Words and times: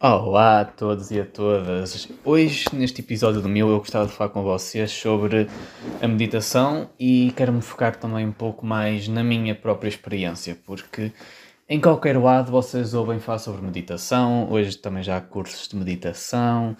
Olá 0.00 0.60
a 0.60 0.64
todos 0.64 1.10
e 1.10 1.18
a 1.18 1.26
todas. 1.26 2.06
Hoje, 2.24 2.66
neste 2.72 3.00
episódio 3.00 3.42
do 3.42 3.48
meu, 3.48 3.68
eu 3.68 3.80
gostava 3.80 4.06
de 4.06 4.12
falar 4.12 4.30
com 4.30 4.44
vocês 4.44 4.92
sobre 4.92 5.48
a 6.00 6.06
meditação 6.06 6.88
e 6.96 7.32
quero-me 7.36 7.60
focar 7.60 7.96
também 7.96 8.24
um 8.24 8.30
pouco 8.30 8.64
mais 8.64 9.08
na 9.08 9.24
minha 9.24 9.56
própria 9.56 9.88
experiência, 9.88 10.56
porque 10.64 11.12
em 11.68 11.80
qualquer 11.80 12.16
lado 12.16 12.52
vocês 12.52 12.94
ouvem 12.94 13.18
falar 13.18 13.40
sobre 13.40 13.60
meditação, 13.60 14.48
hoje 14.52 14.78
também 14.78 15.02
já 15.02 15.16
há 15.16 15.20
cursos 15.20 15.66
de 15.66 15.74
meditação, 15.74 16.76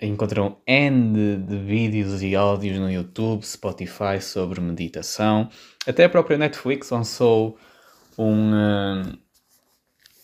encontram 0.00 0.56
N 0.64 1.12
de, 1.12 1.36
de 1.36 1.56
vídeos 1.56 2.22
e 2.22 2.36
áudios 2.36 2.78
no 2.78 2.88
YouTube, 2.88 3.44
Spotify 3.44 4.20
sobre 4.20 4.60
meditação, 4.60 5.48
até 5.84 6.04
a 6.04 6.08
própria 6.08 6.38
Netflix 6.38 6.90
lançou 6.90 7.58
um. 8.16 9.18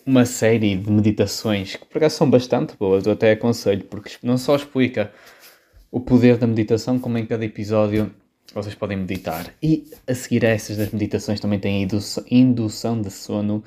Uma 0.07 0.25
série 0.25 0.77
de 0.77 0.89
meditações 0.89 1.75
que 1.75 1.85
por 1.85 1.99
acaso 1.99 2.19
são 2.19 2.31
bastante 2.31 2.77
boas, 2.77 3.05
eu 3.05 3.13
até 3.13 3.33
aconselho, 3.33 3.83
porque 3.87 4.13
não 4.23 4.39
só 4.39 4.55
explica 4.55 5.13
o 5.91 5.99
poder 5.99 6.37
da 6.37 6.47
meditação, 6.47 6.97
como 6.97 7.19
em 7.19 7.27
cada 7.27 7.45
episódio 7.45 8.15
vocês 8.55 8.77
podem 8.77 8.99
meditar. 8.99 9.53
E 9.61 9.91
a 10.07 10.15
seguir 10.15 10.47
a 10.47 10.51
essas 10.51 10.77
das 10.77 10.93
meditações 10.93 11.41
também 11.41 11.59
tem 11.59 11.85
a 11.85 11.89
indução 12.31 13.03
de 13.03 13.11
sono, 13.11 13.65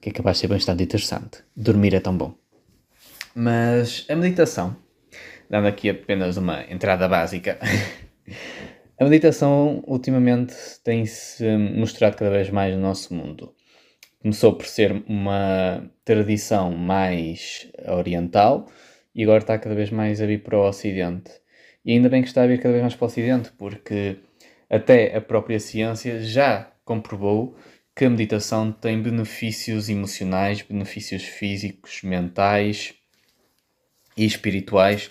que 0.00 0.08
é 0.08 0.12
capaz 0.12 0.38
de 0.38 0.40
ser 0.40 0.46
bastante 0.46 0.82
interessante. 0.82 1.44
Dormir 1.54 1.92
é 1.92 2.00
tão 2.00 2.16
bom. 2.16 2.34
Mas 3.34 4.06
a 4.08 4.16
meditação, 4.16 4.74
dando 5.50 5.66
aqui 5.66 5.90
apenas 5.90 6.38
uma 6.38 6.64
entrada 6.72 7.06
básica, 7.06 7.58
a 8.98 9.04
meditação 9.04 9.84
ultimamente 9.86 10.54
tem-se 10.82 11.44
mostrado 11.58 12.16
cada 12.16 12.30
vez 12.30 12.48
mais 12.48 12.74
no 12.74 12.80
nosso 12.80 13.12
mundo 13.12 13.55
começou 14.26 14.54
por 14.54 14.66
ser 14.66 15.04
uma 15.06 15.88
tradição 16.04 16.72
mais 16.72 17.70
oriental 17.86 18.68
e 19.14 19.22
agora 19.22 19.38
está 19.38 19.56
cada 19.56 19.72
vez 19.72 19.88
mais 19.88 20.20
a 20.20 20.26
vir 20.26 20.42
para 20.42 20.58
o 20.58 20.66
Ocidente. 20.66 21.30
E 21.84 21.92
ainda 21.92 22.08
bem 22.08 22.22
que 22.22 22.26
está 22.28 22.42
a 22.42 22.46
vir 22.48 22.58
cada 22.58 22.72
vez 22.72 22.82
mais 22.82 22.94
para 22.96 23.04
o 23.04 23.06
Ocidente, 23.06 23.52
porque 23.56 24.16
até 24.68 25.16
a 25.16 25.20
própria 25.20 25.60
ciência 25.60 26.20
já 26.20 26.72
comprovou 26.84 27.56
que 27.94 28.04
a 28.04 28.10
meditação 28.10 28.72
tem 28.72 29.00
benefícios 29.00 29.88
emocionais, 29.88 30.60
benefícios 30.60 31.22
físicos, 31.22 32.02
mentais 32.02 32.94
e 34.16 34.24
espirituais 34.24 35.08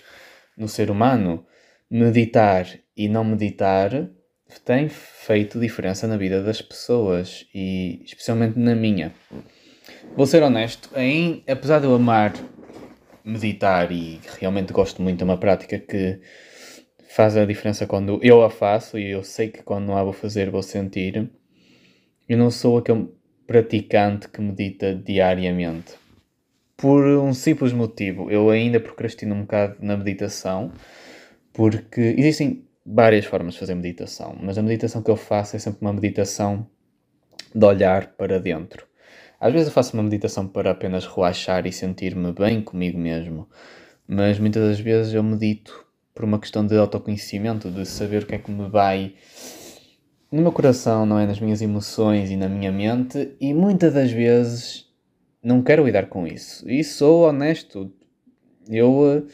no 0.58 0.68
ser 0.68 0.90
humano. 0.90 1.46
Meditar 1.90 2.66
e 2.94 3.08
não 3.08 3.24
meditar 3.24 4.10
tem 4.64 4.88
feito 4.88 5.60
diferença 5.60 6.06
na 6.06 6.16
vida 6.16 6.42
das 6.42 6.60
pessoas 6.60 7.46
e 7.54 8.02
especialmente 8.04 8.58
na 8.58 8.74
minha. 8.74 9.14
Vou 10.16 10.26
ser 10.26 10.42
honesto, 10.42 10.90
em, 10.96 11.42
apesar 11.46 11.78
de 11.78 11.86
eu 11.86 11.94
amar 11.94 12.32
meditar 13.24 13.90
e 13.90 14.20
realmente 14.38 14.72
gosto 14.72 15.02
muito, 15.02 15.20
é 15.20 15.24
uma 15.24 15.36
prática 15.36 15.78
que 15.78 16.20
faz 17.08 17.36
a 17.36 17.44
diferença 17.44 17.86
quando 17.86 18.20
eu 18.22 18.42
a 18.42 18.50
faço 18.50 18.98
e 18.98 19.10
eu 19.10 19.22
sei 19.24 19.48
que 19.48 19.62
quando 19.62 19.86
não 19.86 19.96
a 19.96 20.04
vou 20.04 20.12
fazer 20.12 20.50
vou 20.50 20.62
sentir. 20.62 21.30
Eu 22.28 22.38
não 22.38 22.50
sou 22.50 22.78
aquele 22.78 23.08
praticante 23.46 24.28
que 24.28 24.40
medita 24.40 24.94
diariamente. 24.94 25.94
Por 26.76 27.04
um 27.06 27.32
simples 27.32 27.72
motivo, 27.72 28.30
eu 28.30 28.50
ainda 28.50 28.78
procrastino 28.78 29.34
um 29.34 29.42
bocado 29.42 29.76
na 29.80 29.96
meditação, 29.96 30.72
porque 31.52 32.14
existem 32.18 32.65
várias 32.86 33.24
formas 33.24 33.54
de 33.54 33.60
fazer 33.60 33.74
meditação, 33.74 34.36
mas 34.40 34.56
a 34.56 34.62
meditação 34.62 35.02
que 35.02 35.10
eu 35.10 35.16
faço 35.16 35.56
é 35.56 35.58
sempre 35.58 35.80
uma 35.80 35.92
meditação 35.92 36.66
de 37.52 37.64
olhar 37.64 38.14
para 38.16 38.38
dentro. 38.38 38.86
Às 39.40 39.52
vezes 39.52 39.68
eu 39.68 39.74
faço 39.74 39.94
uma 39.94 40.02
meditação 40.02 40.46
para 40.46 40.70
apenas 40.70 41.06
relaxar 41.06 41.66
e 41.66 41.72
sentir-me 41.72 42.32
bem 42.32 42.62
comigo 42.62 42.98
mesmo, 42.98 43.48
mas 44.06 44.38
muitas 44.38 44.62
das 44.62 44.80
vezes 44.80 45.12
eu 45.12 45.22
medito 45.22 45.84
por 46.14 46.24
uma 46.24 46.38
questão 46.38 46.66
de 46.66 46.76
autoconhecimento, 46.76 47.70
de 47.70 47.84
saber 47.84 48.22
o 48.22 48.26
que 48.26 48.34
é 48.36 48.38
que 48.38 48.50
me 48.50 48.68
vai 48.68 49.14
no 50.30 50.42
meu 50.42 50.52
coração, 50.52 51.04
não 51.04 51.18
é? 51.18 51.26
Nas 51.26 51.40
minhas 51.40 51.60
emoções 51.60 52.30
e 52.30 52.36
na 52.36 52.48
minha 52.48 52.72
mente, 52.72 53.36
e 53.40 53.52
muitas 53.52 53.92
das 53.92 54.10
vezes 54.10 54.86
não 55.42 55.62
quero 55.62 55.84
lidar 55.84 56.06
com 56.08 56.26
isso. 56.26 56.68
E 56.68 56.82
sou 56.82 57.28
honesto. 57.28 57.92
Eu 58.68 59.26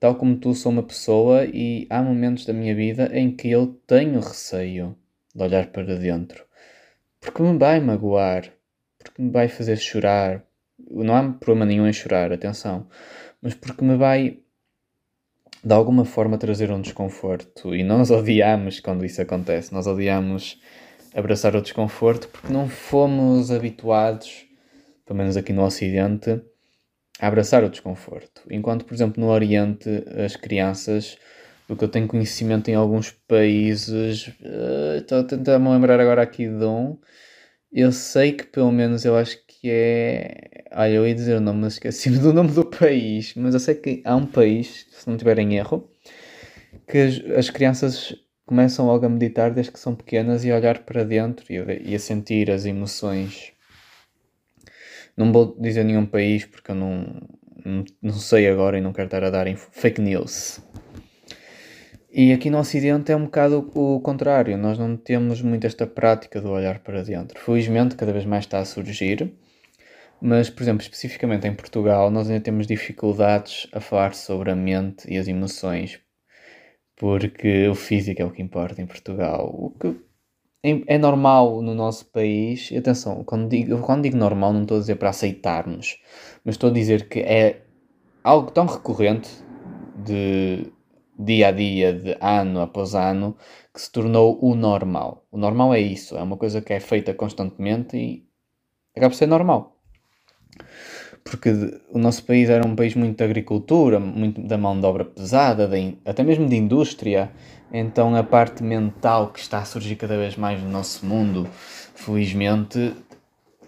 Tal 0.00 0.14
como 0.14 0.36
tu, 0.36 0.54
sou 0.54 0.70
uma 0.70 0.82
pessoa 0.82 1.44
e 1.44 1.86
há 1.90 2.00
momentos 2.00 2.44
da 2.44 2.52
minha 2.52 2.74
vida 2.74 3.10
em 3.12 3.34
que 3.34 3.50
eu 3.50 3.66
tenho 3.84 4.20
receio 4.20 4.96
de 5.34 5.42
olhar 5.42 5.66
para 5.68 5.96
dentro. 5.96 6.44
Porque 7.20 7.42
me 7.42 7.58
vai 7.58 7.80
magoar, 7.80 8.52
porque 8.96 9.20
me 9.20 9.30
vai 9.30 9.48
fazer 9.48 9.76
chorar. 9.76 10.44
Não 10.88 11.16
há 11.16 11.32
problema 11.32 11.66
nenhum 11.66 11.86
em 11.86 11.92
chorar, 11.92 12.32
atenção. 12.32 12.86
Mas 13.42 13.54
porque 13.54 13.84
me 13.84 13.96
vai, 13.96 14.38
de 15.64 15.74
alguma 15.74 16.04
forma, 16.04 16.38
trazer 16.38 16.70
um 16.70 16.80
desconforto. 16.80 17.74
E 17.74 17.82
nós 17.82 18.10
odiamos 18.12 18.78
quando 18.78 19.04
isso 19.04 19.20
acontece. 19.20 19.74
Nós 19.74 19.88
odiamos 19.88 20.60
abraçar 21.12 21.56
o 21.56 21.62
desconforto 21.62 22.28
porque 22.28 22.52
não 22.52 22.68
fomos 22.68 23.50
habituados, 23.50 24.46
pelo 25.04 25.18
menos 25.18 25.36
aqui 25.36 25.52
no 25.52 25.64
Ocidente, 25.64 26.40
abraçar 27.20 27.64
o 27.64 27.70
desconforto. 27.70 28.42
Enquanto, 28.50 28.84
por 28.84 28.94
exemplo, 28.94 29.20
no 29.22 29.30
Oriente, 29.30 29.88
as 30.24 30.36
crianças, 30.36 31.18
do 31.68 31.76
que 31.76 31.84
eu 31.84 31.88
tenho 31.88 32.06
conhecimento 32.06 32.68
em 32.68 32.74
alguns 32.74 33.10
países, 33.10 34.28
uh, 34.28 34.98
estou 34.98 35.20
a 35.20 35.24
tentar 35.24 35.58
me 35.58 35.68
lembrar 35.68 36.00
agora 36.00 36.22
aqui 36.22 36.48
de 36.48 36.64
um, 36.64 36.96
eu 37.72 37.92
sei 37.92 38.32
que 38.32 38.44
pelo 38.46 38.72
menos 38.72 39.04
eu 39.04 39.16
acho 39.16 39.38
que 39.46 39.68
é. 39.70 40.64
Olha, 40.72 40.92
eu 40.92 41.06
ia 41.06 41.14
dizer 41.14 41.36
o 41.36 41.40
nome, 41.40 41.60
mas 41.62 41.74
esqueci-me 41.74 42.18
do 42.18 42.32
nome 42.32 42.50
do 42.52 42.64
país, 42.64 43.34
mas 43.36 43.54
eu 43.54 43.60
sei 43.60 43.74
que 43.74 44.02
há 44.04 44.16
um 44.16 44.26
país, 44.26 44.86
se 44.90 45.08
não 45.08 45.16
tiver 45.16 45.38
em 45.38 45.56
erro, 45.56 45.90
que 46.86 46.98
as, 46.98 47.20
as 47.36 47.50
crianças 47.50 48.14
começam 48.46 48.86
logo 48.86 49.04
a 49.04 49.08
meditar 49.08 49.52
desde 49.52 49.72
que 49.72 49.78
são 49.78 49.94
pequenas 49.94 50.44
e 50.44 50.50
a 50.50 50.56
olhar 50.56 50.78
para 50.80 51.04
dentro 51.04 51.44
e 51.52 51.90
e 51.90 51.94
a 51.94 51.98
sentir 51.98 52.50
as 52.50 52.64
emoções 52.64 53.52
não 55.18 55.32
vou 55.32 55.56
dizer 55.60 55.84
nenhum 55.84 56.06
país 56.06 56.44
porque 56.46 56.70
eu 56.70 56.74
não, 56.74 57.04
não, 57.64 57.84
não 58.00 58.14
sei 58.14 58.48
agora 58.48 58.78
e 58.78 58.80
não 58.80 58.92
quero 58.92 59.06
estar 59.06 59.24
a 59.24 59.30
dar 59.30 59.46
fake 59.56 60.00
news. 60.00 60.60
E 62.10 62.32
aqui 62.32 62.48
no 62.48 62.58
Ocidente 62.58 63.12
é 63.12 63.16
um 63.16 63.24
bocado 63.24 63.70
o 63.74 64.00
contrário, 64.00 64.56
nós 64.56 64.78
não 64.78 64.96
temos 64.96 65.42
muito 65.42 65.66
esta 65.66 65.86
prática 65.86 66.40
do 66.40 66.50
olhar 66.50 66.78
para 66.78 67.02
dentro. 67.02 67.38
Felizmente, 67.38 67.96
cada 67.96 68.12
vez 68.12 68.24
mais 68.24 68.44
está 68.44 68.60
a 68.60 68.64
surgir, 68.64 69.30
mas, 70.20 70.48
por 70.48 70.62
exemplo, 70.62 70.82
especificamente 70.82 71.46
em 71.46 71.54
Portugal, 71.54 72.10
nós 72.10 72.28
ainda 72.28 72.42
temos 72.42 72.66
dificuldades 72.66 73.68
a 73.72 73.80
falar 73.80 74.14
sobre 74.14 74.50
a 74.50 74.56
mente 74.56 75.08
e 75.12 75.18
as 75.18 75.28
emoções, 75.28 76.00
porque 76.96 77.68
o 77.68 77.74
físico 77.74 78.22
é 78.22 78.24
o 78.24 78.30
que 78.30 78.42
importa 78.42 78.80
em 78.80 78.86
Portugal. 78.86 79.48
O 79.52 79.70
que 79.70 79.94
é 80.86 80.98
normal 80.98 81.62
no 81.62 81.74
nosso 81.74 82.06
país, 82.06 82.70
atenção, 82.76 83.24
quando 83.24 83.48
digo, 83.48 83.78
quando 83.80 84.02
digo 84.02 84.16
normal, 84.16 84.52
não 84.52 84.62
estou 84.62 84.76
a 84.76 84.80
dizer 84.80 84.96
para 84.96 85.10
aceitarmos, 85.10 85.98
mas 86.44 86.54
estou 86.54 86.70
a 86.70 86.72
dizer 86.72 87.08
que 87.08 87.20
é 87.20 87.62
algo 88.22 88.50
tão 88.50 88.66
recorrente 88.66 89.30
de 89.96 90.72
dia 91.18 91.48
a 91.48 91.50
dia, 91.50 91.92
de 91.92 92.16
ano 92.20 92.60
após 92.60 92.94
ano, 92.94 93.36
que 93.74 93.80
se 93.80 93.90
tornou 93.90 94.38
o 94.40 94.54
normal. 94.54 95.26
O 95.30 95.38
normal 95.38 95.74
é 95.74 95.80
isso, 95.80 96.16
é 96.16 96.22
uma 96.22 96.36
coisa 96.36 96.60
que 96.60 96.72
é 96.72 96.80
feita 96.80 97.12
constantemente 97.12 97.96
e 97.96 98.26
acaba 98.96 99.10
por 99.10 99.16
ser 99.16 99.26
normal. 99.26 99.76
Porque 101.30 101.50
o 101.90 101.98
nosso 101.98 102.24
país 102.24 102.48
era 102.48 102.66
um 102.66 102.74
país 102.74 102.94
muito 102.94 103.16
de 103.18 103.24
agricultura, 103.24 104.00
muito 104.00 104.40
da 104.40 104.56
mão 104.56 104.78
de 104.78 104.86
obra 104.86 105.04
pesada, 105.04 105.66
de, 105.66 105.96
até 106.04 106.22
mesmo 106.22 106.48
de 106.48 106.56
indústria, 106.56 107.30
então 107.72 108.14
a 108.14 108.22
parte 108.22 108.62
mental 108.62 109.30
que 109.30 109.40
está 109.40 109.58
a 109.58 109.64
surgir 109.64 109.96
cada 109.96 110.16
vez 110.16 110.36
mais 110.36 110.62
no 110.62 110.70
nosso 110.70 111.04
mundo, 111.04 111.48
felizmente, 111.94 112.94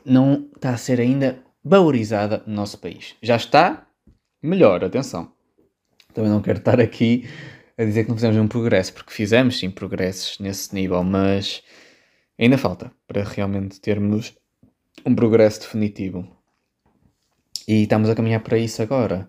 não 0.05 0.49
está 0.55 0.71
a 0.71 0.77
ser 0.77 1.01
ainda 1.01 1.39
valorizada 1.63 2.43
no 2.47 2.55
nosso 2.55 2.79
país. 2.79 3.15
Já 3.23 3.37
está 3.37 3.87
melhor, 4.43 4.83
atenção. 4.83 5.31
Também 6.15 6.31
não 6.31 6.41
quero 6.41 6.59
estar 6.59 6.81
aqui 6.81 7.29
a 7.77 7.85
dizer 7.85 8.05
que 8.05 8.09
não 8.11 8.17
fizemos 8.17 8.37
um 8.37 8.49
progresso, 8.49 8.93
porque 8.93 9.13
fizemos 9.13 9.59
sim 9.59 9.71
progressos 9.71 10.39
nesse 10.39 10.75
nível, 10.75 11.03
mas 11.05 11.63
ainda 12.39 12.59
falta 12.59 12.91
para 13.07 13.23
realmente 13.23 13.81
termos 13.81 14.35
um 15.05 15.15
progresso 15.15 15.61
definitivo. 15.61 16.27
E 17.71 17.83
estamos 17.83 18.11
a 18.11 18.17
caminhar 18.17 18.41
para 18.41 18.59
isso 18.59 18.83
agora. 18.83 19.29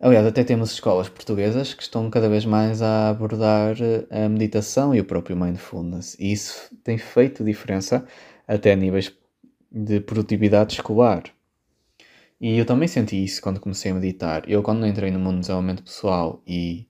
Aliás, 0.00 0.26
até 0.26 0.42
temos 0.42 0.72
escolas 0.72 1.08
portuguesas 1.08 1.72
que 1.72 1.84
estão 1.84 2.10
cada 2.10 2.28
vez 2.28 2.44
mais 2.44 2.82
a 2.82 3.10
abordar 3.10 3.76
eh, 3.80 4.24
a 4.24 4.28
meditação 4.28 4.92
e 4.92 4.98
o 4.98 5.04
próprio 5.04 5.36
mindfulness. 5.36 6.16
E 6.18 6.32
isso 6.32 6.76
tem 6.82 6.98
feito 6.98 7.44
diferença 7.44 8.04
até 8.48 8.72
a 8.72 8.76
níveis 8.76 9.16
de 9.70 10.00
produtividade 10.00 10.74
escolar. 10.74 11.22
E 12.40 12.58
eu 12.58 12.66
também 12.66 12.88
senti 12.88 13.22
isso 13.22 13.40
quando 13.40 13.60
comecei 13.60 13.92
a 13.92 13.94
meditar. 13.94 14.50
Eu, 14.50 14.60
quando 14.60 14.84
entrei 14.84 15.12
no 15.12 15.20
mundo 15.20 15.36
do 15.36 15.40
desenvolvimento 15.42 15.84
pessoal 15.84 16.42
e 16.44 16.88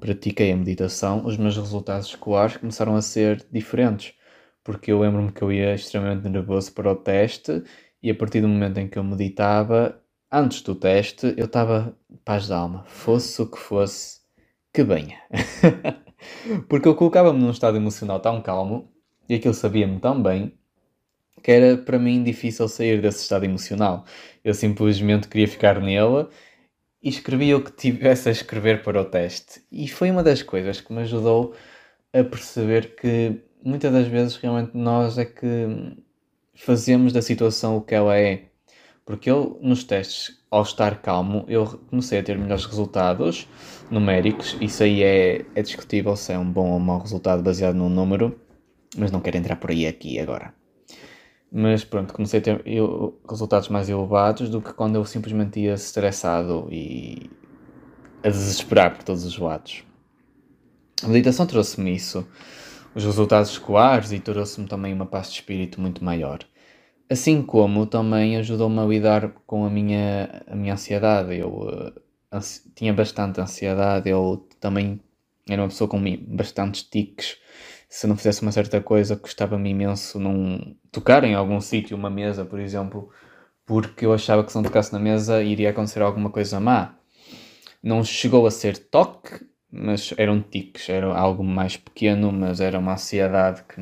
pratiquei 0.00 0.50
a 0.50 0.56
meditação, 0.56 1.26
os 1.26 1.36
meus 1.36 1.58
resultados 1.58 2.06
escolares 2.06 2.56
começaram 2.56 2.96
a 2.96 3.02
ser 3.02 3.46
diferentes. 3.52 4.14
Porque 4.64 4.90
eu 4.90 4.98
lembro-me 4.98 5.30
que 5.30 5.42
eu 5.42 5.52
ia 5.52 5.74
extremamente 5.74 6.26
nervoso 6.26 6.72
para 6.72 6.90
o 6.90 6.96
teste 6.96 7.62
e 8.02 8.10
a 8.10 8.14
partir 8.14 8.40
do 8.40 8.48
momento 8.48 8.78
em 8.78 8.88
que 8.88 8.98
eu 8.98 9.04
meditava, 9.04 10.00
antes 10.30 10.62
do 10.62 10.74
teste, 10.74 11.34
eu 11.36 11.46
estava 11.46 11.96
paz 12.24 12.46
de 12.46 12.52
alma, 12.52 12.84
fosse 12.86 13.40
o 13.42 13.46
que 13.50 13.58
fosse, 13.58 14.20
que 14.72 14.82
venha. 14.82 15.18
Porque 16.68 16.88
eu 16.88 16.94
colocava-me 16.94 17.38
num 17.38 17.50
estado 17.50 17.76
emocional 17.76 18.20
tão 18.20 18.40
calmo 18.40 18.90
e 19.28 19.34
aquilo 19.34 19.54
sabia-me 19.54 20.00
tão 20.00 20.22
bem 20.22 20.52
que 21.42 21.50
era 21.52 21.76
para 21.76 21.98
mim 21.98 22.22
difícil 22.24 22.68
sair 22.68 23.00
desse 23.00 23.22
estado 23.22 23.44
emocional. 23.44 24.04
Eu 24.42 24.54
simplesmente 24.54 25.28
queria 25.28 25.46
ficar 25.46 25.80
nele 25.80 26.26
e 27.02 27.08
escrevia 27.08 27.56
o 27.56 27.62
que 27.62 27.70
tivesse 27.70 28.28
a 28.28 28.32
escrever 28.32 28.82
para 28.82 29.00
o 29.00 29.04
teste. 29.04 29.62
E 29.70 29.86
foi 29.88 30.10
uma 30.10 30.22
das 30.22 30.42
coisas 30.42 30.80
que 30.80 30.92
me 30.92 31.02
ajudou 31.02 31.54
a 32.12 32.24
perceber 32.24 32.96
que 32.96 33.40
muitas 33.62 33.92
das 33.92 34.06
vezes 34.08 34.36
realmente 34.36 34.76
nós 34.76 35.18
é 35.18 35.24
que 35.24 35.94
fazemos 36.54 37.12
da 37.12 37.22
situação 37.22 37.76
o 37.76 37.82
que 37.82 37.94
ela 37.94 38.18
é. 38.18 38.46
Porque 39.06 39.30
eu, 39.30 39.56
nos 39.62 39.84
testes, 39.84 40.36
ao 40.50 40.62
estar 40.62 41.00
calmo, 41.00 41.44
eu 41.46 41.64
comecei 41.88 42.18
a 42.18 42.22
ter 42.24 42.36
melhores 42.36 42.64
resultados 42.64 43.48
numéricos. 43.88 44.56
Isso 44.60 44.82
aí 44.82 45.00
é, 45.04 45.46
é 45.54 45.62
discutível 45.62 46.16
se 46.16 46.32
é 46.32 46.38
um 46.38 46.50
bom 46.50 46.72
ou 46.72 46.80
mau 46.80 46.98
resultado 46.98 47.40
baseado 47.40 47.76
num 47.76 47.88
número, 47.88 48.36
mas 48.98 49.12
não 49.12 49.20
quero 49.20 49.36
entrar 49.36 49.54
por 49.56 49.70
aí 49.70 49.86
aqui 49.86 50.18
agora. 50.18 50.52
Mas 51.52 51.84
pronto, 51.84 52.12
comecei 52.12 52.40
a 52.40 52.42
ter 52.42 52.62
eu, 52.66 53.16
resultados 53.30 53.68
mais 53.68 53.88
elevados 53.88 54.50
do 54.50 54.60
que 54.60 54.72
quando 54.72 54.96
eu 54.96 55.04
simplesmente 55.04 55.60
ia 55.60 55.74
estressado 55.74 56.66
e 56.68 57.30
a 58.24 58.28
desesperar 58.28 58.92
por 58.92 59.04
todos 59.04 59.24
os 59.24 59.38
lados. 59.38 59.84
A 61.04 61.06
meditação 61.06 61.46
trouxe-me 61.46 61.94
isso, 61.94 62.26
os 62.92 63.04
resultados 63.04 63.50
escolares 63.50 64.10
e 64.10 64.18
trouxe-me 64.18 64.66
também 64.66 64.92
uma 64.92 65.06
paz 65.06 65.28
de 65.28 65.34
espírito 65.34 65.80
muito 65.80 66.02
maior. 66.02 66.40
Assim 67.08 67.42
como 67.42 67.86
também 67.86 68.36
ajudou-me 68.36 68.78
a 68.80 68.84
lidar 68.84 69.30
com 69.46 69.64
a 69.64 69.70
minha, 69.70 70.42
a 70.46 70.56
minha 70.56 70.74
ansiedade. 70.74 71.36
Eu 71.36 71.50
uh, 71.50 72.40
tinha 72.74 72.92
bastante 72.92 73.40
ansiedade, 73.40 74.10
eu 74.10 74.46
também 74.60 75.00
era 75.48 75.62
uma 75.62 75.68
pessoa 75.68 75.88
com 75.88 76.02
bastantes 76.28 76.82
tiques 76.82 77.38
se 77.88 78.06
não 78.06 78.16
fizesse 78.16 78.42
uma 78.42 78.52
certa 78.52 78.80
coisa, 78.80 79.16
custava-me 79.16 79.70
imenso 79.70 80.18
não 80.18 80.76
tocar 80.90 81.24
em 81.24 81.34
algum 81.34 81.60
sítio, 81.60 81.96
uma 81.96 82.10
mesa, 82.10 82.44
por 82.44 82.58
exemplo, 82.60 83.10
porque 83.64 84.04
eu 84.04 84.12
achava 84.12 84.44
que 84.44 84.50
se 84.50 84.56
não 84.56 84.64
tocasse 84.64 84.92
na 84.92 84.98
mesa 84.98 85.42
iria 85.42 85.70
acontecer 85.70 86.02
alguma 86.02 86.30
coisa 86.30 86.60
má. 86.60 86.94
Não 87.82 88.02
chegou 88.04 88.46
a 88.46 88.50
ser 88.50 88.76
toque, 88.76 89.46
mas 89.70 90.12
eram 90.16 90.42
tiques, 90.42 90.88
era 90.88 91.06
algo 91.16 91.44
mais 91.44 91.76
pequeno, 91.76 92.32
mas 92.32 92.60
era 92.60 92.78
uma 92.78 92.94
ansiedade 92.94 93.62
que 93.64 93.80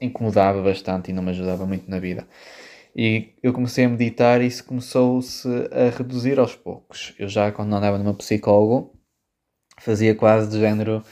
incomodava 0.00 0.62
bastante 0.62 1.10
e 1.10 1.14
não 1.14 1.22
me 1.22 1.30
ajudava 1.30 1.66
muito 1.66 1.90
na 1.90 1.98
vida. 1.98 2.26
E 2.96 3.34
eu 3.42 3.52
comecei 3.52 3.84
a 3.84 3.88
meditar 3.88 4.40
e 4.40 4.46
isso 4.46 4.64
começou-se 4.64 5.48
a 5.70 5.96
reduzir 5.96 6.38
aos 6.38 6.54
poucos. 6.54 7.14
Eu 7.18 7.28
já, 7.28 7.52
quando 7.52 7.74
andava 7.74 7.98
numa 7.98 8.14
psicólogo, 8.14 8.98
fazia 9.80 10.14
quase 10.14 10.50
de 10.50 10.58
género 10.58 11.04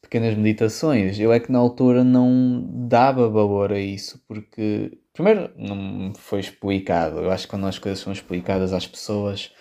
pequenas 0.00 0.36
meditações. 0.36 1.18
Eu 1.18 1.32
é 1.32 1.40
que 1.40 1.50
na 1.50 1.58
altura 1.58 2.04
não 2.04 2.64
dava 2.86 3.28
valor 3.28 3.72
a 3.72 3.78
isso, 3.80 4.22
porque, 4.28 4.98
primeiro, 5.12 5.50
não 5.56 6.14
foi 6.14 6.40
explicado. 6.40 7.20
Eu 7.20 7.30
acho 7.30 7.44
que 7.44 7.50
quando 7.50 7.66
as 7.66 7.78
coisas 7.78 8.00
são 8.00 8.12
explicadas 8.12 8.72
às 8.72 8.86
pessoas, 8.86 9.52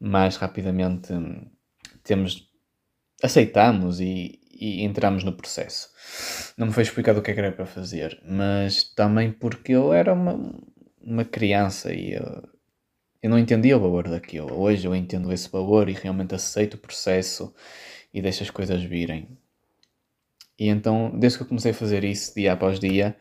mais 0.00 0.36
rapidamente 0.36 1.12
temos, 2.04 2.48
aceitamos 3.22 4.00
e, 4.00 4.38
e 4.58 4.82
entramos 4.84 5.24
no 5.24 5.32
processo. 5.32 5.88
Não 6.56 6.66
me 6.66 6.72
foi 6.72 6.82
explicado 6.82 7.20
o 7.20 7.22
que, 7.22 7.30
é 7.30 7.34
que 7.34 7.40
era 7.40 7.52
para 7.52 7.66
fazer, 7.66 8.20
mas 8.24 8.84
também 8.84 9.30
porque 9.30 9.72
eu 9.72 9.92
era 9.92 10.12
uma, 10.12 10.54
uma 11.00 11.24
criança 11.24 11.92
e 11.92 12.12
eu, 12.12 12.42
eu 13.22 13.30
não 13.30 13.38
entendia 13.38 13.76
o 13.76 13.80
valor 13.80 14.08
daquilo. 14.08 14.58
Hoje 14.58 14.86
eu 14.86 14.94
entendo 14.94 15.32
esse 15.32 15.50
valor 15.50 15.88
e 15.88 15.92
realmente 15.92 16.34
aceito 16.34 16.74
o 16.74 16.78
processo 16.78 17.54
e 18.12 18.22
deixo 18.22 18.42
as 18.42 18.50
coisas 18.50 18.82
virem. 18.82 19.28
E 20.58 20.68
então, 20.68 21.12
desde 21.18 21.38
que 21.38 21.44
eu 21.44 21.48
comecei 21.48 21.72
a 21.72 21.74
fazer 21.74 22.02
isso 22.04 22.34
dia 22.34 22.52
após 22.52 22.80
dia, 22.80 23.16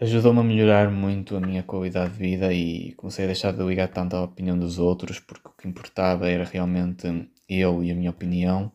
ajudou-me 0.00 0.40
a 0.40 0.42
melhorar 0.42 0.90
muito 0.90 1.36
a 1.36 1.40
minha 1.40 1.62
qualidade 1.62 2.12
de 2.12 2.18
vida 2.18 2.52
e 2.52 2.92
comecei 2.94 3.24
a 3.24 3.28
deixar 3.28 3.52
de 3.52 3.62
ligar 3.62 3.88
tanto 3.88 4.16
à 4.16 4.24
opinião 4.24 4.58
dos 4.58 4.78
outros, 4.78 5.20
porque 5.20 5.48
o 5.48 5.52
que 5.52 5.68
importava 5.68 6.28
era 6.28 6.44
realmente 6.44 7.06
eu 7.48 7.82
e 7.82 7.90
a 7.90 7.94
minha 7.94 8.10
opinião. 8.10 8.72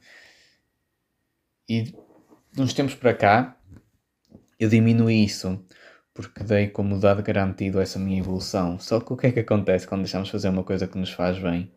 E 1.69 1.93
de 2.53 2.61
uns 2.61 2.73
tempos 2.73 2.95
para 2.95 3.13
cá, 3.13 3.57
eu 4.59 4.69
diminui 4.69 5.23
isso, 5.23 5.63
porque 6.13 6.43
dei 6.43 6.67
como 6.67 6.99
dado 6.99 7.21
garantido 7.21 7.79
essa 7.79 7.99
minha 7.99 8.19
evolução. 8.19 8.79
Só 8.79 8.99
que 8.99 9.13
o 9.13 9.17
que 9.17 9.27
é 9.27 9.31
que 9.31 9.39
acontece 9.41 9.87
quando 9.87 10.01
deixamos 10.01 10.29
de 10.29 10.31
fazer 10.31 10.49
uma 10.49 10.63
coisa 10.63 10.87
que 10.87 10.97
nos 10.97 11.11
faz 11.11 11.37
bem? 11.37 11.71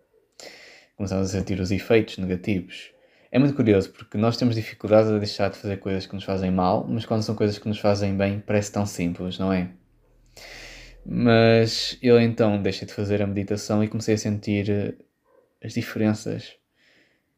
Começamos 0.96 1.28
a 1.28 1.38
sentir 1.38 1.60
os 1.60 1.70
efeitos 1.70 2.19
negativos. 2.19 2.92
É 3.32 3.38
muito 3.38 3.54
curioso 3.54 3.90
porque 3.90 4.16
nós 4.16 4.37
temos 4.37 4.54
dificuldades 4.54 5.10
a 5.10 5.19
deixar 5.19 5.50
de 5.50 5.56
fazer 5.56 5.76
coisas 5.78 6.06
que 6.06 6.14
nos 6.14 6.25
fazem 6.25 6.50
mal, 6.50 6.86
mas 6.88 7.04
quando 7.04 7.22
são 7.22 7.34
coisas 7.34 7.58
que 7.58 7.69
nos 7.69 7.78
fazem 7.78 8.16
bem, 8.16 8.40
parece 8.40 8.72
tão 8.72 8.86
simples, 8.86 9.38
não 9.38 9.52
é? 9.52 9.70
Mas 11.04 11.98
eu 12.02 12.20
então 12.20 12.60
deixei 12.60 12.86
de 12.86 12.94
fazer 12.94 13.22
a 13.22 13.26
meditação 13.26 13.82
e 13.82 13.88
comecei 13.88 14.14
a 14.14 14.19
sentir 14.19 14.70
eh, 14.70 14.94
as 15.64 15.75
diferenças. 15.75 16.56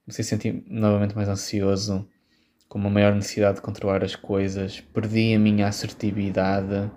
Comecei 0.05 0.23
a 0.25 0.27
sentir 0.27 0.65
novamente 0.67 1.15
mais 1.15 1.29
ansioso, 1.29 2.09
com 2.73 2.79
uma 2.79 2.89
maior 2.89 3.15
necessidade 3.15 3.57
de 3.57 3.61
controlar 3.61 4.03
as 4.03 4.17
coisas, 4.17 4.81
perdi 4.81 5.35
a 5.35 5.39
minha 5.39 5.67
assertividade, 5.67 6.91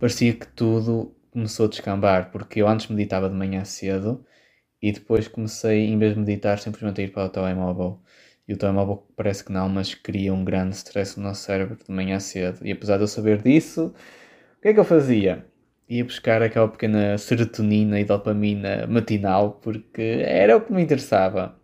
parecia 0.00 0.32
que 0.32 0.48
tudo 0.48 1.14
começou 1.30 1.66
a 1.66 1.68
descambar, 1.68 2.32
porque 2.32 2.60
eu 2.60 2.66
antes 2.66 2.88
meditava 2.88 3.28
de 3.30 3.36
manhã 3.36 3.64
cedo 3.64 4.24
e 4.82 4.90
depois 4.90 5.28
comecei, 5.28 5.86
em 5.86 5.96
vez 5.96 6.14
de 6.14 6.18
meditar, 6.18 6.58
simplesmente 6.58 7.00
a 7.00 7.04
ir 7.04 7.12
para 7.12 7.26
o 7.26 7.28
telemóvel. 7.28 8.02
E 8.48 8.52
o 8.54 8.56
telemóvel 8.56 9.06
parece 9.16 9.44
que 9.44 9.52
não, 9.52 9.68
mas 9.68 9.94
cria 9.94 10.34
um 10.34 10.44
grande 10.44 10.74
stress 10.74 11.16
no 11.16 11.28
nosso 11.28 11.44
cérebro 11.44 11.76
de 11.76 11.94
manhã 11.94 12.18
cedo. 12.18 12.66
E 12.66 12.72
apesar 12.72 12.96
de 12.96 13.04
eu 13.04 13.08
saber 13.08 13.40
disso, 13.40 13.94
o 14.58 14.60
que 14.62 14.68
é 14.68 14.74
que 14.74 14.80
eu 14.80 14.84
fazia? 14.84 15.46
Ia 15.88 16.04
buscar 16.04 16.42
aquela 16.42 16.66
pequena 16.66 17.16
serotonina 17.18 18.00
e 18.00 18.04
dopamina 18.04 18.84
matinal, 18.88 19.60
porque 19.62 20.24
era 20.26 20.56
o 20.56 20.60
que 20.60 20.72
me 20.72 20.82
interessava. 20.82 21.57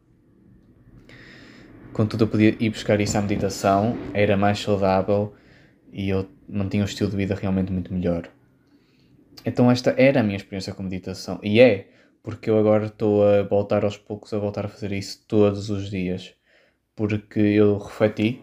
Contudo, 1.95 2.25
eu 2.25 2.29
podia 2.29 2.57
ir 2.59 2.71
buscar 2.71 3.01
isso 3.01 3.17
à 3.17 3.23
meditação, 3.23 3.97
era 4.13 4.37
mais 4.37 4.59
saudável 4.59 5.33
e 5.93 6.09
eu 6.09 6.29
mantinha 6.49 6.83
um 6.83 6.87
estilo 6.87 7.09
de 7.09 7.17
vida 7.17 7.37
realmente 7.37 7.71
muito 7.71 7.95
melhor. 7.95 8.29
Então, 9.47 9.71
esta 9.71 9.95
era 9.97 10.19
a 10.19 10.23
minha 10.25 10.37
experiência 10.37 10.75
com 10.75 10.83
meditação. 10.83 11.39
E 11.41 11.61
é, 11.61 11.87
porque 12.21 12.51
eu 12.51 12.59
agora 12.59 12.87
estou 12.87 13.23
a 13.25 13.45
voltar 13.45 13.85
aos 13.85 13.97
poucos 13.97 14.35
a 14.35 14.39
voltar 14.41 14.65
a 14.65 14.69
fazer 14.69 14.91
isso 14.91 15.25
todos 15.29 15.71
os 15.71 15.89
dias. 15.89 16.35
Porque 16.97 17.39
eu 17.39 17.79
refleti 17.79 18.43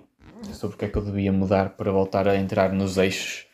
sobre 0.53 0.77
o 0.77 0.79
que 0.79 0.85
é 0.85 0.87
que 0.87 0.97
eu 0.97 1.03
devia 1.03 1.33
mudar 1.33 1.71
para 1.71 1.91
voltar 1.91 2.29
a 2.29 2.37
entrar 2.37 2.71
nos 2.71 2.97
eixos. 2.97 3.47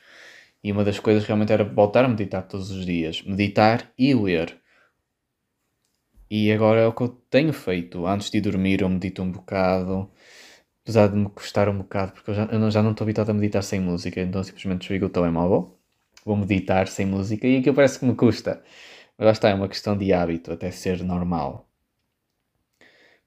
E 0.63 0.71
uma 0.71 0.83
das 0.83 0.99
coisas 0.99 1.25
realmente 1.25 1.51
era 1.51 1.63
voltar 1.63 2.05
a 2.05 2.07
meditar 2.07 2.43
todos 2.43 2.69
os 2.69 2.85
dias. 2.85 3.23
Meditar 3.23 3.91
e 3.97 4.13
ler. 4.13 4.57
E 6.29 6.51
agora 6.51 6.81
é 6.81 6.87
o 6.87 6.93
que 6.93 7.03
eu 7.03 7.09
tenho 7.29 7.53
feito. 7.53 8.05
Antes 8.05 8.29
de 8.29 8.41
dormir 8.41 8.81
eu 8.81 8.89
medito 8.89 9.21
um 9.21 9.31
bocado. 9.31 10.09
Apesar 10.83 11.07
de 11.09 11.17
me 11.17 11.29
custar 11.29 11.69
um 11.69 11.77
bocado, 11.79 12.13
porque 12.13 12.31
eu 12.31 12.35
já, 12.35 12.45
eu 12.45 12.71
já 12.71 12.83
não 12.83 12.91
estou 12.91 13.05
habituado 13.05 13.29
a 13.31 13.33
meditar 13.33 13.63
sem 13.63 13.79
música. 13.79 14.21
Então 14.21 14.43
simplesmente 14.43 14.81
desligo 14.81 15.05
o 15.07 15.09
telemóvel. 15.09 15.77
Vou 16.25 16.35
meditar 16.37 16.87
sem 16.87 17.05
música 17.05 17.47
e 17.47 17.57
aquilo 17.57 17.75
parece 17.75 17.99
que 17.99 18.05
me 18.05 18.15
custa. 18.15 18.63
Mas 19.17 19.25
lá 19.25 19.31
está, 19.31 19.49
é 19.49 19.53
uma 19.55 19.67
questão 19.69 19.97
de 19.97 20.13
hábito, 20.13 20.51
até 20.51 20.71
ser 20.71 21.03
normal. 21.03 21.69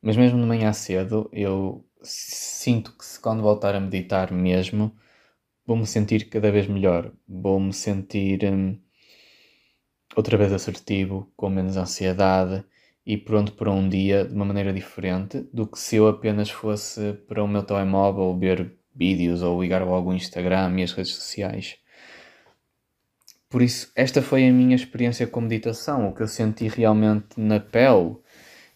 Mas 0.03 0.17
mesmo 0.17 0.39
de 0.41 0.47
manhã 0.47 0.73
cedo, 0.73 1.29
eu 1.33 1.85
sinto 2.03 2.97
que 2.97 3.05
se 3.05 3.21
quando 3.21 3.43
voltar 3.43 3.75
a 3.75 3.81
meditar 3.81 4.33
mesmo, 4.33 4.95
vou-me 5.67 5.87
sentir 5.87 6.29
cada 6.31 6.51
vez 6.53 6.67
melhor. 6.69 7.13
Vou-me 7.29 7.73
sentir 7.73 8.45
hum, 8.45 8.79
outra 10.17 10.37
vez 10.37 10.53
assertivo, 10.53 11.31
com 11.37 11.51
menos 11.51 11.77
ansiedade 11.77 12.65
e 13.11 13.17
pronto 13.17 13.55
para 13.55 13.73
um 13.73 13.89
dia 13.89 14.25
de 14.25 14.33
uma 14.33 14.45
maneira 14.45 14.73
diferente 14.73 15.45
do 15.53 15.67
que 15.67 15.81
se 15.81 15.97
eu 15.97 16.07
apenas 16.07 16.49
fosse 16.49 17.15
para 17.27 17.43
o 17.43 17.49
meu 17.49 17.65
telemóvel 17.65 18.39
ver 18.39 18.73
vídeos 18.95 19.43
ou 19.43 19.61
ligar 19.61 19.85
logo 19.85 20.11
o 20.11 20.15
Instagram 20.15 20.79
e 20.79 20.85
as 20.85 20.93
redes 20.93 21.15
sociais. 21.15 21.77
Por 23.49 23.63
isso, 23.63 23.91
esta 23.97 24.23
foi 24.23 24.47
a 24.47 24.53
minha 24.53 24.77
experiência 24.77 25.27
com 25.27 25.41
meditação, 25.41 26.09
o 26.09 26.15
que 26.15 26.23
eu 26.23 26.29
senti 26.29 26.69
realmente 26.69 27.31
na 27.37 27.59
pele. 27.59 28.17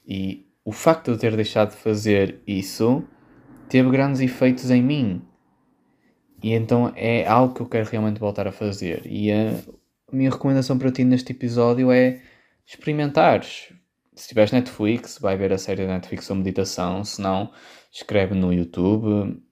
E 0.04 0.44
o 0.64 0.72
facto 0.72 1.04
de 1.04 1.10
eu 1.12 1.18
ter 1.18 1.36
deixado 1.36 1.70
de 1.70 1.76
fazer 1.76 2.42
isso 2.44 3.04
teve 3.68 3.88
grandes 3.88 4.20
efeitos 4.20 4.68
em 4.68 4.82
mim. 4.82 5.22
E 6.42 6.54
então 6.54 6.92
é 6.96 7.24
algo 7.24 7.54
que 7.54 7.60
eu 7.60 7.68
quero 7.68 7.88
realmente 7.88 8.18
voltar 8.18 8.48
a 8.48 8.52
fazer. 8.52 9.06
E 9.06 9.30
a 9.30 9.54
minha 10.12 10.30
recomendação 10.30 10.76
para 10.76 10.90
ti 10.90 11.04
neste 11.04 11.30
episódio 11.30 11.92
é 11.92 12.20
experimentares. 12.66 13.72
Se 14.14 14.28
tiveres 14.28 14.52
Netflix, 14.52 15.18
vai 15.18 15.37
ver 15.37 15.52
a 15.52 15.59
série 15.59 15.87
da 15.87 15.94
Netflix 15.94 16.26
sobre 16.26 16.44
meditação. 16.44 17.04
Se 17.04 17.21
não, 17.21 17.52
escreve 17.90 18.35
no 18.35 18.52
YouTube 18.52 19.42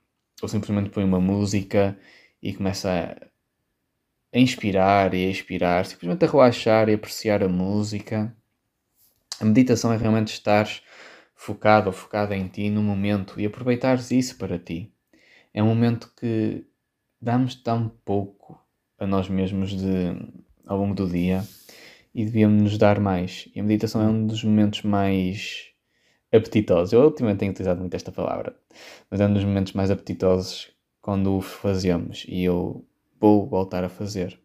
ou 0.41 0.49
simplesmente 0.49 0.91
põe 0.91 1.05
uma 1.05 1.21
música 1.21 1.99
e 2.41 2.55
começa 2.55 3.17
a 4.33 4.39
inspirar 4.39 5.15
e 5.15 5.27
a 5.27 5.31
expirar, 5.31 5.85
simplesmente 5.85 6.25
a 6.25 6.29
relaxar 6.29 6.89
e 6.89 6.95
apreciar 6.95 7.43
a 7.43 7.49
música. 7.49 8.35
A 9.41 9.45
meditação 9.45 9.93
é 9.93 9.97
realmente 9.97 10.33
estar 10.33 10.69
focado 11.35 11.89
ou 11.89 11.93
focada 11.93 12.37
em 12.37 12.47
ti 12.47 12.71
no 12.71 12.83
momento 12.83 13.41
e 13.41 13.47
aproveitares 13.47 14.13
isso 14.13 14.39
para 14.39 14.59
ti. 14.59 14.93
É 15.53 15.63
um 15.63 15.67
momento 15.67 16.13
que 16.17 16.65
damos 17.21 17.57
tão 17.57 17.89
pouco 18.05 18.61
a 18.97 19.07
nós 19.07 19.29
mesmos 19.29 19.71
de, 19.71 20.17
ao 20.65 20.79
longo 20.79 20.95
do 20.95 21.09
dia 21.09 21.43
e 22.15 22.25
devíamos 22.25 22.63
nos 22.63 22.79
dar 22.79 23.01
mais. 23.01 23.49
E 23.55 23.61
a 23.61 23.63
meditação 23.63 24.03
é 24.03 24.07
um 24.07 24.27
dos 24.27 24.45
momentos 24.45 24.83
mais 24.83 25.73
apetitosos. 26.33 26.93
Eu 26.93 27.03
ultimamente 27.03 27.39
tenho 27.39 27.53
utilizado 27.53 27.81
muito 27.81 27.95
esta 27.95 28.11
palavra, 28.11 28.57
mas 29.11 29.21
é 29.21 29.27
um 29.27 29.35
dos 29.35 29.45
momentos 29.45 29.73
mais 29.73 29.91
apetitosos 29.91 30.71
quando 31.01 31.37
o 31.37 31.41
fazemos 31.41 32.25
e 32.29 32.45
eu 32.45 32.85
vou 33.21 33.47
voltar 33.47 33.85
a 33.85 33.89
fazer 33.89 34.39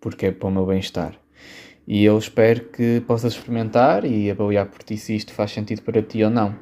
porque 0.00 0.26
é 0.26 0.32
para 0.32 0.48
o 0.48 0.50
meu 0.50 0.66
bem-estar. 0.66 1.14
E 1.86 2.04
eu 2.04 2.16
espero 2.18 2.68
que 2.70 3.00
possas 3.06 3.34
experimentar 3.34 4.04
e 4.04 4.30
avaliar 4.30 4.66
por 4.66 4.82
ti 4.82 4.96
se 4.96 5.14
isto 5.14 5.32
faz 5.32 5.50
sentido 5.50 5.82
para 5.82 6.02
ti 6.02 6.22
ou 6.24 6.30
não. 6.30 6.54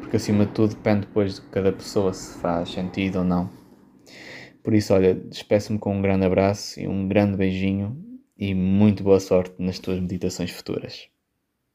Porque 0.00 0.16
acima 0.16 0.44
de 0.44 0.52
tudo 0.52 0.74
depende 0.74 1.06
depois 1.06 1.36
de 1.36 1.42
cada 1.42 1.72
pessoa 1.72 2.12
se 2.12 2.38
faz 2.38 2.70
sentido 2.70 3.20
ou 3.20 3.24
não. 3.24 3.50
Por 4.62 4.74
isso, 4.74 4.92
olha, 4.92 5.14
despeço-me 5.14 5.78
com 5.78 5.96
um 5.96 6.02
grande 6.02 6.24
abraço 6.24 6.80
e 6.80 6.88
um 6.88 7.06
grande 7.06 7.36
beijinho 7.36 8.13
e 8.36 8.54
muito 8.54 9.02
boa 9.02 9.20
sorte 9.20 9.54
nas 9.60 9.78
tuas 9.78 10.00
meditações 10.00 10.50
futuras. 10.50 11.08